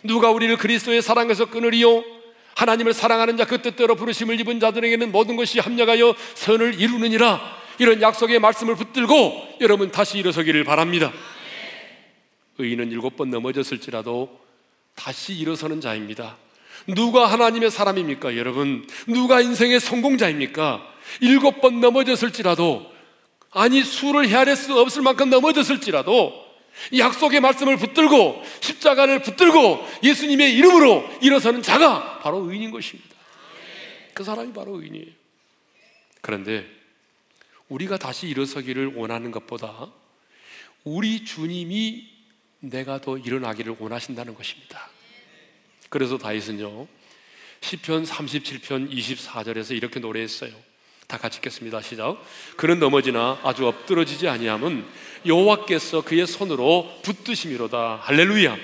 [0.03, 2.03] 누가 우리를 그리스도의 사랑에서 끊으리요?
[2.57, 7.59] 하나님을 사랑하는 자 그 뜻대로 부르심을 입은 자들에게는 모든 것이 합력하여 선을 이루느니라.
[7.79, 11.13] 이런 약속의 말씀을 붙들고 여러분 다시 일어서기를 바랍니다.
[12.59, 14.41] 의인은 일곱 번 넘어졌을지라도
[14.97, 16.37] 다시 일어서는 자입니다.
[16.89, 18.87] 누가 하나님의 사람입니까, 여러분?
[19.07, 20.83] 누가 인생의 성공자입니까?
[21.21, 22.98] 일곱 번 넘어졌을지라도,
[23.51, 26.47] 아니, 수를 헤아릴 수 없을 만큼 넘어졌을지라도,
[26.97, 33.17] 약속의 말씀을 붙들고, 십자가를 붙들고, 예수님의 이름으로 일어서는 자가 바로 의인인 것입니다.
[34.15, 35.07] 그 사람이 바로 의인이에요.
[36.21, 36.67] 그런데,
[37.69, 39.93] 우리가 다시 일어서기를 원하는 것보다
[40.85, 42.09] 우리 주님이
[42.61, 44.91] 내가 더 일어나기를 원하신다는 것입니다.
[45.89, 46.87] 그래서 다윗은요.
[47.61, 50.53] 시편 37편 24절에서 이렇게 노래했어요.
[51.09, 51.81] 다 같이 읽겠습니다.
[51.81, 52.23] 시작.
[52.59, 54.85] 그는 넘어지나 아주 엎드러지지 아니함은
[55.25, 58.01] 여호와께서 그의 손으로 붙드심이로다.
[58.03, 58.55] 할렐루야.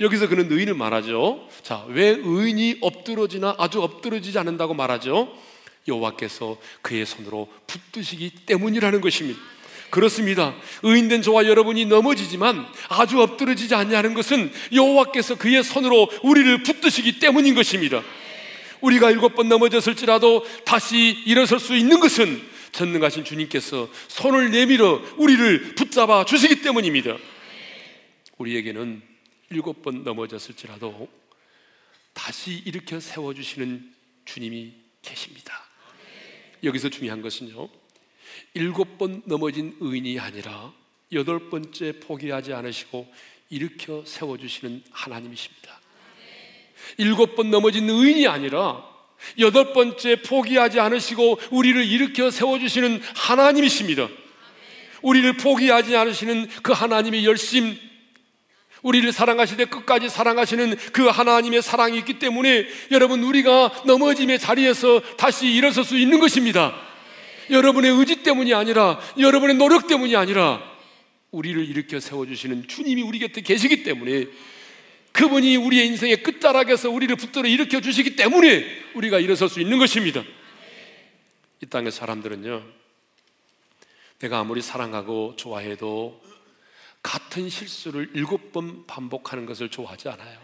[0.00, 1.48] 여기서 그는 의인을 말하죠.
[1.64, 5.36] 자, 왜 의인이 엎드러지나 아주 엎드러지지 않는다고 말하죠?
[5.88, 9.40] 여호와께서 그의 손으로 붙드시기 때문이라는 것입니다.
[9.90, 10.54] 그렇습니다.
[10.84, 18.04] 의인된 저와 여러분이 넘어지지만 아주 엎드러지지 않냐는 것은 여호와께서 그의 손으로 우리를 붙드시기 때문인 것입니다.
[18.82, 22.42] 우리가 일곱 번 넘어졌을지라도 다시 일어설 수 있는 것은
[22.72, 27.16] 전능하신 주님께서 손을 내밀어 우리를 붙잡아 주시기 때문입니다.
[28.38, 29.02] 우리에게는
[29.50, 31.08] 일곱 번 넘어졌을지라도
[32.12, 33.92] 다시 일으켜 세워주시는
[34.24, 35.64] 주님이 계십니다.
[36.64, 37.68] 여기서 중요한 것은요.
[38.54, 40.72] 일곱 번 넘어진 의인이 아니라
[41.12, 43.12] 여덟 번째 포기하지 않으시고
[43.50, 45.81] 일으켜 세워주시는 하나님이십니다.
[46.98, 48.84] 일곱 번 넘어진 의인이 아니라
[49.38, 54.08] 여덟 번째 포기하지 않으시고 우리를 일으켜 세워주시는 하나님이십니다.
[55.02, 57.76] 우리를 포기하지 않으시는 그 하나님의 열심,
[58.82, 65.84] 우리를 사랑하시되 끝까지 사랑하시는 그 하나님의 사랑이 있기 때문에 여러분 우리가 넘어짐의 자리에서 다시 일어설
[65.84, 66.74] 수 있는 것입니다.
[67.50, 70.62] 여러분의 의지 때문이 아니라 여러분의 노력 때문이 아니라
[71.30, 74.26] 우리를 일으켜 세워주시는 주님이 우리 곁에 계시기 때문에
[75.12, 80.22] 그분이 우리의 인생의 끝자락에서 우리를 붙들어 일으켜 주시기 때문에 우리가 일어설 수 있는 것입니다.
[81.60, 82.64] 이 땅의 사람들은요,
[84.18, 86.22] 내가 아무리 사랑하고 좋아해도
[87.02, 90.40] 같은 실수를 일곱 번 반복하는 것을 좋아하지 않아요.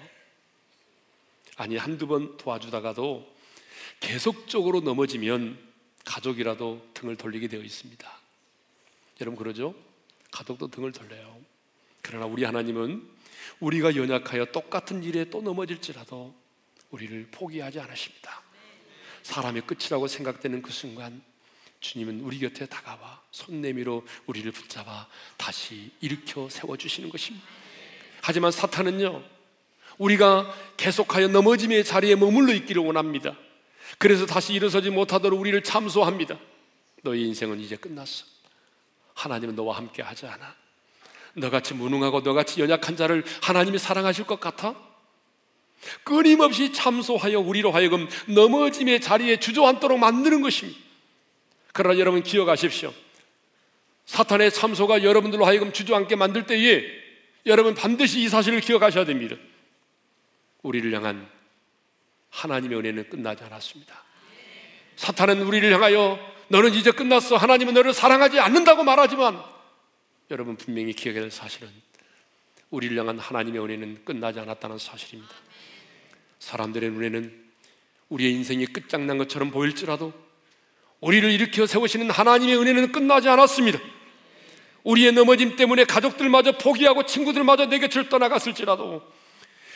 [1.57, 3.37] 아니, 한두 번 도와주다가도
[4.01, 5.59] 계속적으로 넘어지면
[6.05, 8.19] 가족이라도 등을 돌리게 되어 있습니다.
[9.21, 9.75] 여러분, 그러죠?
[10.31, 11.39] 가족도 등을 돌려요.
[12.03, 13.18] 그러나 우리 하나님은
[13.61, 16.35] 우리가 연약하여 똑같은 일에 또 넘어질지라도
[16.91, 18.43] 우리를 포기하지 않으십니다.
[19.23, 21.23] 사람의 끝이라고 생각되는 그 순간
[21.81, 25.07] 주님은 우리 곁에 다가와 손 내밀어 우리를 붙잡아
[25.37, 27.47] 다시 일으켜 세워주시는 것입니다.
[28.21, 29.23] 하지만 사탄은요,
[29.99, 33.37] 우리가 계속하여 넘어짐의 자리에 머물러 있기를 원합니다.
[33.99, 36.39] 그래서 다시 일어서지 못하도록 우리를 참소합니다.
[37.03, 38.25] 너의 인생은 이제 끝났어.
[39.15, 40.55] 하나님은 너와 함께 하지 않아.
[41.41, 44.75] 너같이 무능하고 너같이 연약한 자를 하나님이 사랑하실 것 같아?
[46.05, 50.79] 끊임없이 참소하여 우리로 하여금 넘어짐의 자리에 주저앉도록 만드는 것입니다.
[51.73, 52.93] 그러나 여러분 기억하십시오.
[54.07, 56.83] 사탄의 참소가 여러분들로 하여금 주저앉게 만들 때에
[57.47, 59.37] 여러분 반드시 이 사실을 기억하셔야 됩니다.
[60.63, 61.29] 우리를 향한
[62.31, 64.05] 하나님의 은혜는 끝나지 않았습니다.
[64.97, 67.37] 사탄은 우리를 향하여 너는 이제 끝났어.
[67.37, 69.41] 하나님은 너를 사랑하지 않는다고 말하지만
[70.31, 71.69] 여러분 분명히 기억해야 될 사실은
[72.71, 75.35] 우리를 향한 하나님의 은혜는 끝나지 않았다는 사실입니다.
[76.39, 77.49] 사람들의 눈에는
[78.11, 80.13] 우리의 인생이 끝장난 것처럼 보일지라도
[81.01, 83.79] 우리를 일으켜 세우시는 하나님의 은혜는 끝나지 않았습니다.
[84.85, 89.03] 우리의 넘어짐 때문에 가족들마저 포기하고 친구들마저 내 곁을 떠나갔을지라도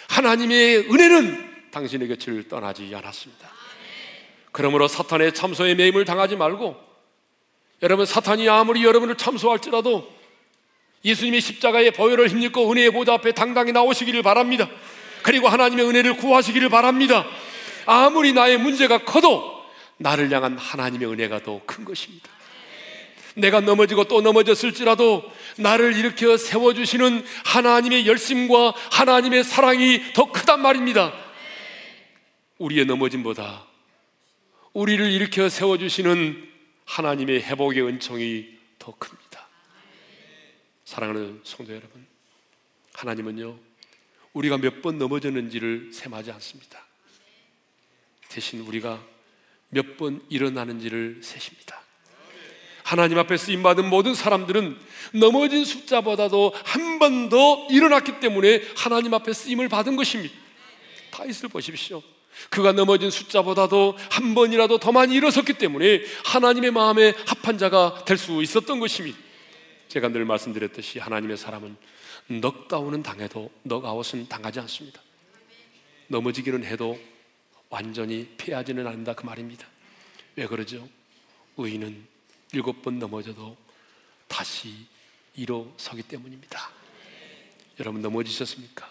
[0.08, 3.50] 하나님의 은혜는 당신의 곁을 떠나지 않았습니다.
[4.52, 6.76] 그러므로 사탄의 참소에 매임을 당하지 말고
[7.82, 10.21] 여러분 사탄이 아무리 여러분을 참소할지라도
[11.04, 14.68] 예수님의 십자가의 보혈을 힘입고 은혜의 보좌 앞에 당당히 나오시기를 바랍니다.
[15.22, 17.26] 그리고 하나님의 은혜를 구하시기를 바랍니다.
[17.86, 19.62] 아무리 나의 문제가 커도
[19.98, 22.30] 나를 향한 하나님의 은혜가 더 큰 것입니다.
[23.34, 25.24] 내가 넘어지고 또 넘어졌을지라도
[25.56, 31.12] 나를 일으켜 세워주시는 하나님의 열심과 하나님의 사랑이 더 크단 말입니다.
[32.58, 33.66] 우리의 넘어짐보다
[34.74, 36.48] 우리를 일으켜 세워주시는
[36.84, 38.46] 하나님의 회복의 은총이
[38.78, 39.21] 더 큽니다.
[40.92, 42.06] 사랑하는 성도 여러분,
[42.92, 43.58] 하나님은요,
[44.34, 46.84] 우리가 몇 번 넘어졌는지를 셈하지 않습니다.
[48.28, 49.02] 대신 우리가
[49.70, 51.80] 몇 번 일어나는지를 세십니다.
[52.84, 54.76] 하나님 앞에 쓰임받은 모든 사람들은
[55.14, 60.34] 넘어진 숫자보다도 한 번 더 일어났기 때문에 하나님 앞에 쓰임을 받은 것입니다.
[61.10, 62.02] 다윗을 보십시오.
[62.50, 68.42] 그가 넘어진 숫자보다도 한 번이라도 더 많이 일어섰기 때문에 하나님의 마음에 합한 자가 될 수
[68.42, 69.31] 있었던 것입니다.
[69.92, 71.76] 제가 늘 말씀드렸듯이 하나님의 사람은
[72.28, 75.02] 넉다운은 당해도 넉아웃은 당하지 않습니다.
[76.08, 76.98] 넘어지기는 해도
[77.68, 79.66] 완전히 피하지는 않는다 그 말입니다.
[80.36, 80.88] 왜 그러죠?
[81.58, 82.06] 의인은
[82.54, 83.54] 일곱 번 넘어져도
[84.28, 84.86] 다시
[85.34, 86.70] 일어서기 때문입니다.
[87.78, 88.90] 여러분 넘어지셨습니까?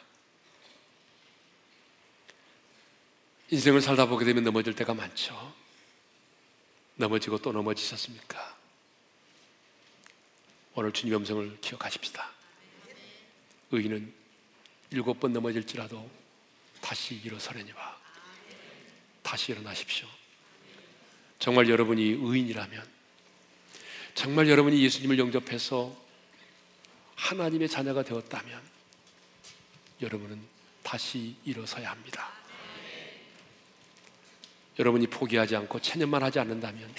[3.49, 5.51] 인생을 살다 보게 되면 넘어질 때가 많죠.
[6.93, 8.60] 넘어지고 또 넘어지셨습니까?
[10.73, 12.29] 오늘 주님 음성을 기억하십시다.
[13.71, 14.13] 의인은
[14.91, 16.09] 일곱 번 넘어질지라도
[16.81, 17.97] 다시 일어서려니와
[19.21, 20.07] 다시 일어나십시오.
[21.39, 22.89] 정말 여러분이 의인이라면
[24.13, 25.95] 정말 여러분이 예수님을 영접해서
[27.15, 28.61] 하나님의 자녀가 되었다면
[30.01, 30.41] 여러분은
[30.83, 32.29] 다시 일어서야 합니다.
[34.79, 36.93] 여러분이 포기하지 않고 체념만 하지 않는다면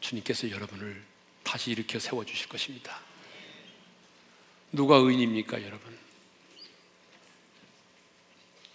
[0.00, 1.09] 주님께서 여러분을
[1.42, 3.00] 다시 일으켜 세워 주실 것입니다.
[4.72, 5.98] 누가 의인입니까, 여러분?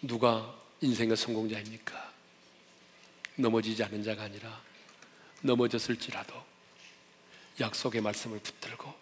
[0.02, 2.14] 누가 인생의 성공자입니까?
[3.36, 4.62] 넘어지지 않는 자가 아니라
[5.42, 6.34] 넘어졌을지라도
[7.60, 8.94] 약속의 말씀을 붙들고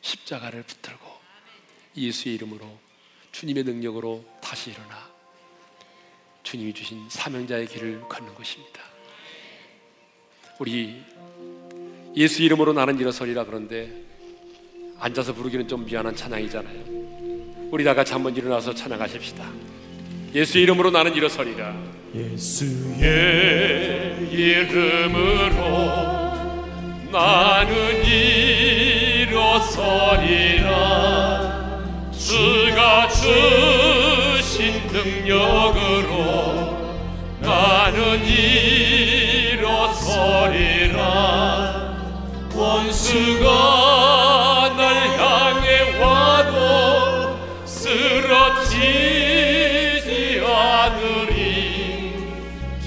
[0.00, 1.18] 십자가를 붙들고
[1.96, 2.78] 예수의 이름으로
[3.32, 5.10] 주님의 능력으로 다시 일어나
[6.42, 8.82] 주님이 주신 사명자의 길을 걷는 것입니다.
[10.58, 11.04] 우리
[12.18, 13.88] 예수 이름으로 나는 일어서리라 그런데
[14.98, 16.98] 앉아서 부르기는 좀 미안한 찬양이잖아요.
[17.70, 19.44] 우리 다 같이 한번 일어나서 찬양하십시다.
[20.34, 21.76] 예수 이름으로 나는 일어서리라.
[22.16, 22.98] 예수의
[24.32, 25.62] 이름으로
[27.12, 28.04] 나는
[29.24, 29.78] 일어서리라.
[32.10, 36.18] 주가 주신 능력으로
[37.40, 39.58] 나는 일어서리라
[42.58, 43.46] 원수가
[44.76, 44.82] 날
[45.16, 48.82] 향해 와도 쓰러지지
[50.44, 51.36] 않으리.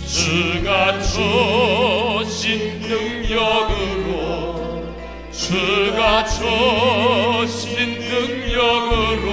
[0.05, 4.09] 주가 주신 능력으로
[5.31, 7.69] 주가 주신
[8.09, 9.29] 능력으로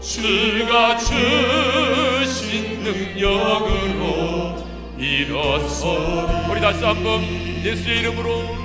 [0.00, 4.56] 주가 주신 능력으로
[4.98, 7.22] 일어서 우리 다시 한번
[7.64, 8.61] 예수의 이름으로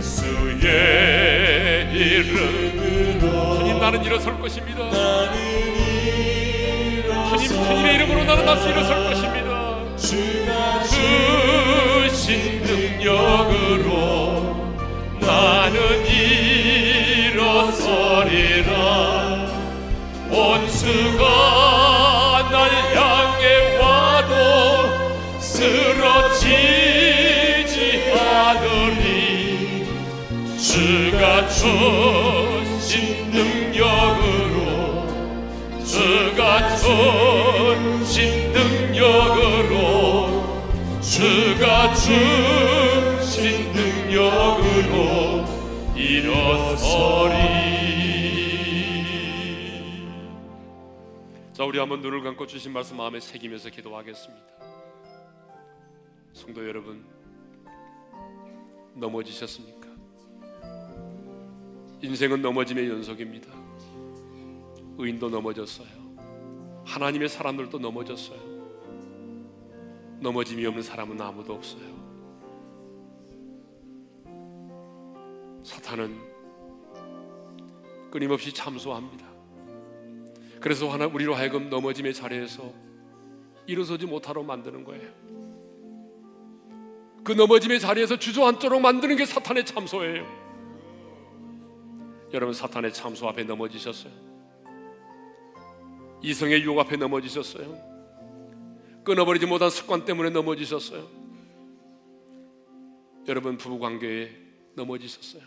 [0.00, 4.90] 예수의 이름으로 주님 나는 일어설 것입니다.
[7.28, 9.76] 주님 주님의 이름으로 나는 다시 일어설 것입니다.
[12.08, 13.90] 주신 능력으로
[15.20, 16.06] 나는
[17.34, 18.00] 일어서리라.
[20.30, 21.79] 원수가
[31.60, 35.06] 주신 능력으로
[35.84, 40.00] 주가 주신 능력으로
[41.02, 45.44] 주가 주신 능력으로
[45.94, 47.36] 일어서리
[51.52, 54.46] 자 우리 한번 눈을 감고 주신 말씀 마음에 새기면서 기도하겠습니다
[56.32, 57.04] 성도 여러분
[58.94, 59.79] 넘어지셨습니까?
[62.02, 63.52] 인생은 넘어짐의 연속입니다.
[64.96, 65.88] 의인도 넘어졌어요.
[66.84, 68.38] 하나님의 사람들도 넘어졌어요.
[70.20, 72.00] 넘어짐이 없는 사람은 아무도 없어요.
[75.62, 76.18] 사탄은
[78.10, 79.26] 끊임없이 참소합니다.
[80.60, 82.72] 그래서 하나 우리로 하여금 넘어짐의 자리에서
[83.66, 85.10] 일어서지 못하러 만드는 거예요.
[87.22, 90.49] 그 넘어짐의 자리에서 주저앉도록 만드는 게 사탄의 참소예요
[92.32, 94.12] 여러분 사탄의 참소 앞에 넘어지셨어요
[96.22, 97.90] 이성의 유혹 앞에 넘어지셨어요
[99.04, 101.08] 끊어버리지 못한 습관 때문에 넘어지셨어요.
[103.28, 104.30] 여러분 부부 관계에
[104.74, 105.42] 넘어지셨어요.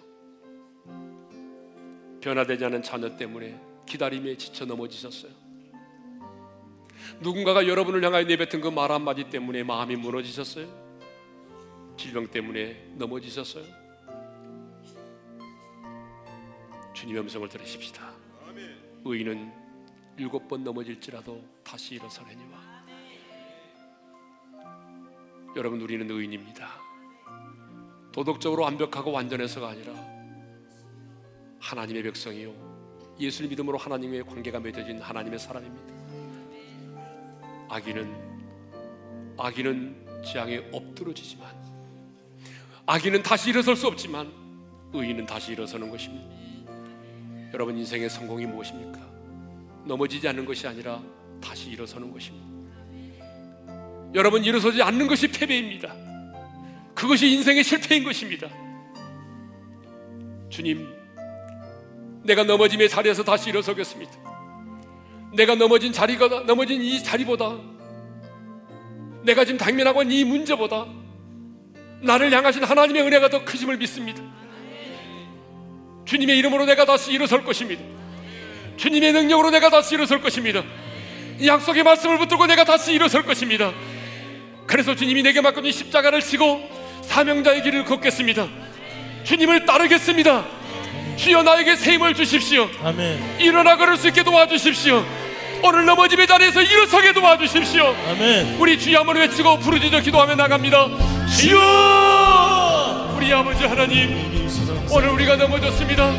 [2.22, 5.32] 변화되지 않은 자녀 때문에 기다림에 지쳐 넘어지셨어요.
[7.20, 10.68] 누군가가 여러분을 향하여 내뱉은 그 말 한마디 때문에 마음이 무너지셨어요.
[11.98, 13.83] 질병 때문에 넘어지셨어요.
[17.04, 18.14] 주님의 음성을 들으십시다.
[19.04, 19.52] 의인은
[20.18, 22.64] 일곱 번 넘어질지라도 다시 일어서려니와.
[25.58, 26.70] 여러분 우리는 의인입니다.
[28.14, 29.94] 도덕적으로 완벽하고 완전해서가 아니라
[31.60, 35.94] 하나님의 백성이요 예수를 믿음으로 하나님의 관계가 맺어진 하나님의 사람입니다.
[37.68, 41.54] 악인은 악인은 지향에 엎드러지지만
[42.86, 44.32] 악인은 다시 일어설 수 없지만
[44.94, 46.43] 의인은 다시 일어서는 것입니다.
[47.54, 49.00] 여러분 인생의 성공이 무엇입니까?
[49.86, 51.00] 넘어지지 않는 것이 아니라
[51.42, 52.48] 다시 일어서는 것입니다.
[54.16, 55.94] 여러분 일어서지 않는 것이 패배입니다.
[56.96, 58.48] 그것이 인생의 실패인 것입니다.
[60.50, 60.88] 주님,
[62.24, 64.12] 내가 넘어짐의 자리에서 다시 일어서겠습니다.
[65.36, 67.58] 내가 넘어진 자리가 넘어진 이 자리보다
[69.24, 70.86] 내가 지금 당면하고 있는 이 문제보다
[72.02, 74.22] 나를 향하신 하나님의 은혜가 더 크심을 믿습니다.
[76.06, 77.82] 주님의 이름으로 내가 다시 일어설 것입니다.
[78.78, 80.64] 주님의 능력으로 내가 다시 일어설 것입니다.
[81.44, 83.72] 약속의 말씀을 붙들고 내가 다시 일어설 것입니다.
[84.68, 86.62] 그래서 주님이 내게 맡겨준 십자가를 지고
[87.04, 88.48] 사명자의 길을 걷겠습니다.
[89.24, 90.46] 주님을 따르겠습니다.
[91.16, 92.70] 주여 나에게 새 힘을 주십시오.
[92.84, 93.40] 아멘.
[93.40, 95.06] 일어나 걸을 수 있게 도와주십시오.
[95.64, 97.96] 오늘 넘어짐의 자리에서 일어서게 도와주십시오.
[98.10, 98.58] 아멘.
[98.60, 100.90] 우리 주여 한번 외치고 부르짖어 기도하며 나갑니다.
[101.28, 103.14] 주여!
[103.16, 104.43] 우리 아버지 하나님,
[104.96, 106.14] 오늘 우리가 넘어졌습니다.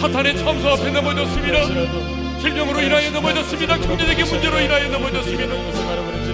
[0.00, 2.38] 사탄의 참소 앞에 넘어졌습니다.
[2.38, 3.78] 질병으로 인하여 넘어졌습니다.
[3.78, 5.54] 경제적인 문제로 인하여 넘어졌습니다.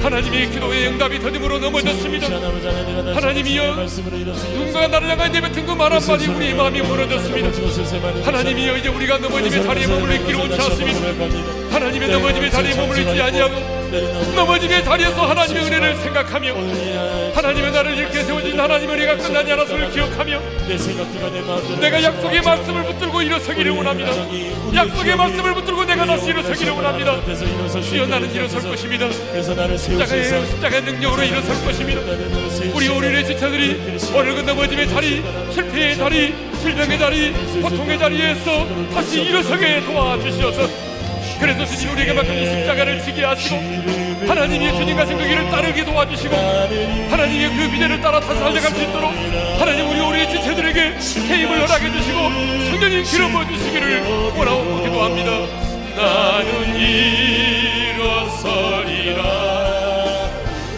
[0.03, 2.27] 하나님의 기도의 응답이 더듬으로 넘어졌습니다.
[3.15, 7.51] 하나님이여, 누군가가 나를 향해 내뱉은 그말 한마디 우리 마음이 무너졌습니다.
[8.25, 10.99] 하나님이여 이제 우리가 넘어짐의 자리에 머물러 있기를 원치 않습니다.
[11.73, 16.55] 하나님의 넘어짐의 자리에 머물러 있지 아니하고 넘어짐의 자리에서 하나님의 은혜를 생각하며
[17.35, 20.41] 하나님의 나를 이렇게 세워진 하나님의 은혜가 끝나지 않았음을 기억하며
[21.81, 24.13] 내가 약속의 말씀을 붙들고 일어서기를 원합니다.
[24.75, 27.21] 약속의 말씀을 붙들고 내가 다시 일어서기를 원합니다.
[27.83, 29.11] 주여 나는 일어설 것입니다.
[29.77, 32.01] 십자가의 십자가의 능력으로 일어설 것입니다.
[32.73, 35.23] 우리 오륜의 지체들이 오늘 그 넘어짐의 자리,
[35.53, 40.90] 실패의 자리, 질병의 자리, 고통의 자리에서 다시 일어서게 도와주시어서
[41.41, 43.57] 그래서 주님 우리에게 이 십자가를 지게 하시고
[44.29, 49.11] 하나님의 주님 가신 그 길을 따르게 도와주시고 하나님의 그 미래를 따라 다시 살려갈 수 있도록
[49.59, 52.19] 하나님 우리 우리 지체들에게 새 힘을 허락해 주시고
[52.71, 54.03] 성령님 기름 부어 주시기를
[54.37, 55.31] 원하고 기도합니다.
[55.97, 56.77] 나는
[57.91, 59.23] 일어서리라.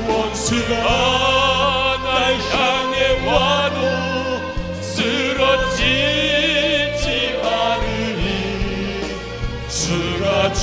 [0.08, 1.41] 원수가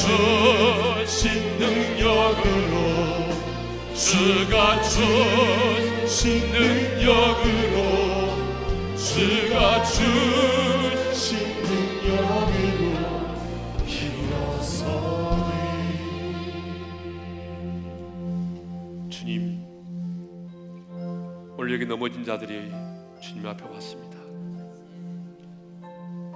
[0.09, 3.29] 주신 능력으로
[3.93, 7.77] 주가 주신 능력으로
[8.95, 12.99] 주가 주신 능력으로
[19.09, 19.63] 주님,
[21.57, 22.71] 오늘 여기 넘어진 자들이
[23.21, 24.17] 주님 앞에 왔습니다.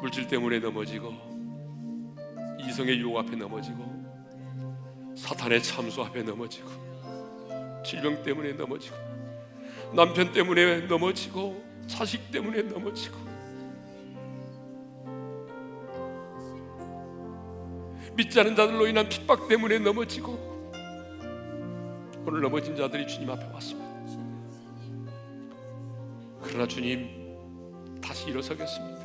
[0.01, 1.32] 물질 때문에 넘어지고
[2.67, 4.03] 이성의 유혹 앞에 넘어지고
[5.15, 6.69] 사탄의 참수 앞에 넘어지고
[7.85, 8.95] 질병 때문에 넘어지고
[9.93, 13.17] 남편 때문에 넘어지고 자식 때문에 넘어지고
[18.15, 20.53] 믿지 않은 자들로 인한 핍박 때문에 넘어지고
[22.25, 23.93] 오늘 넘어진 자들이 주님 앞에 왔습니다.
[26.41, 29.03] 그러나 주님 다시 일어서겠습니다.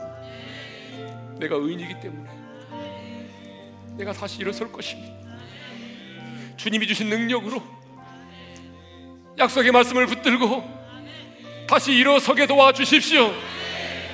[1.38, 2.37] 내가 의인이기 때문에
[3.98, 5.12] 내가 다시 일어설 것입니다.
[6.56, 7.60] 주님이 주신 능력으로
[9.38, 10.78] 약속의 말씀을 붙들고
[11.68, 13.32] 다시 일어서게 도와주십시오.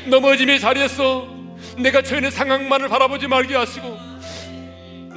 [0.07, 1.29] 넘어짐의 자리에서
[1.79, 3.99] 내가 처해 상황만을 바라보지 말게 하시고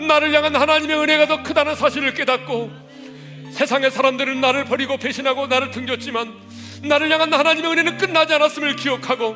[0.08, 2.72] 나를 향한 하나님의 은혜가 더 크다는 사실을 깨닫고
[3.52, 6.34] 세상의 사람들은 나를 버리고 배신하고 나를 등졌지만
[6.84, 9.36] 나를 향한 하나님의 은혜는 끝나지 않았음을 기억하고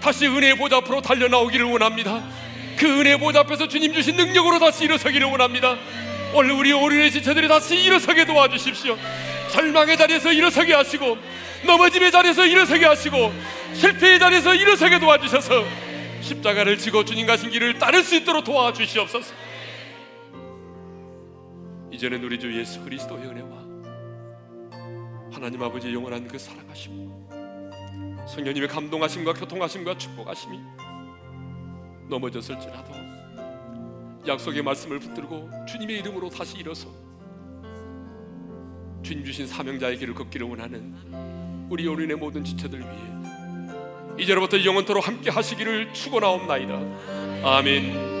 [0.00, 2.22] 다시 은혜의 보좌 앞으로 달려나오기를 원합니다.
[2.76, 5.76] 그 은혜의 보좌 앞에서 주님 주신 능력으로 다시 일어서기를 원합니다.
[6.34, 8.96] 오늘 우리 오륜의 지체들이 다시 일어서게 도와주십시오.
[9.52, 11.16] 절망의 자리에서 일어서게 하시고
[11.64, 13.32] 넘어짐의 자리에서 일어서게 하시고
[13.74, 15.64] 실패의 자리에서 일어서게 도와주셔서
[16.20, 19.32] 십자가를 지고 주님 가신 길을 따를 수 있도록 도와주시옵소서.
[21.92, 23.48] 이제는 우리 주 예수 그리스도의 은혜와
[25.32, 27.10] 하나님 아버지의 영원한 그 사랑하심
[28.26, 30.58] 성령님의 감동하심과 교통하심과 축복하심이
[32.14, 32.94] 넘어졌을지라도
[34.26, 36.88] 약속의 말씀을 붙들고 주님의 이름으로 다시 일어서
[39.02, 40.94] 주님 주신 사명자의 길을 걷기를 원하는
[41.68, 43.14] 우리 어린의 모든 지체들 위해
[44.18, 46.74] 이제로부터 영원토록 함께 하시기를 축원하옵나이다.
[47.42, 48.13] 아멘.